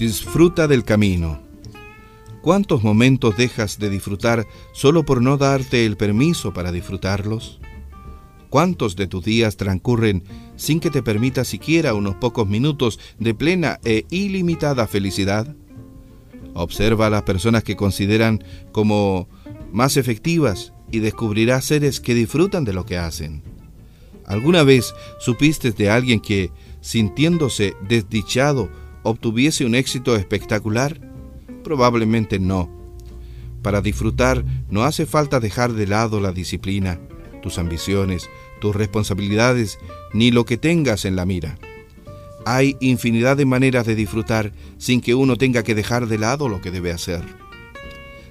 [0.00, 1.42] Disfruta del camino.
[2.40, 7.60] ¿Cuántos momentos dejas de disfrutar solo por no darte el permiso para disfrutarlos?
[8.48, 10.24] ¿Cuántos de tus días transcurren
[10.56, 15.54] sin que te permita siquiera unos pocos minutos de plena e ilimitada felicidad?
[16.54, 19.28] Observa a las personas que consideran como
[19.70, 23.42] más efectivas y descubrirás seres que disfrutan de lo que hacen.
[24.24, 28.70] ¿Alguna vez supiste de alguien que, sintiéndose desdichado,
[29.02, 31.00] obtuviese un éxito espectacular?
[31.64, 32.70] Probablemente no.
[33.62, 36.98] Para disfrutar no hace falta dejar de lado la disciplina,
[37.42, 38.28] tus ambiciones,
[38.60, 39.78] tus responsabilidades,
[40.12, 41.58] ni lo que tengas en la mira.
[42.46, 46.60] Hay infinidad de maneras de disfrutar sin que uno tenga que dejar de lado lo
[46.60, 47.22] que debe hacer.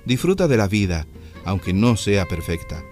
[0.05, 1.05] Disfruta de la vida,
[1.45, 2.83] aunque no sea perfecta.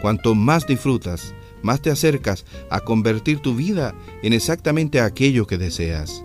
[0.00, 6.24] Cuanto más disfrutas, más te acercas a convertir tu vida en exactamente aquello que deseas.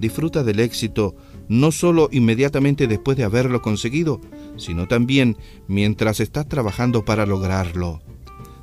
[0.00, 1.14] Disfruta del éxito
[1.48, 4.20] no solo inmediatamente después de haberlo conseguido,
[4.56, 5.36] sino también
[5.68, 8.00] mientras estás trabajando para lograrlo.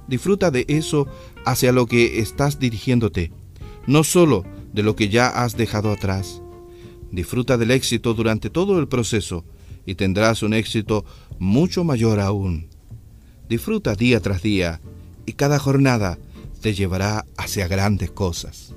[0.07, 1.05] Disfruta de eso
[1.45, 3.31] hacia lo que estás dirigiéndote,
[3.85, 6.41] no solo de lo que ya has dejado atrás.
[7.11, 9.45] Disfruta del éxito durante todo el proceso
[9.85, 11.05] y tendrás un éxito
[11.38, 12.67] mucho mayor aún.
[13.47, 14.81] Disfruta día tras día
[15.27, 16.17] y cada jornada
[16.61, 18.73] te llevará hacia grandes cosas.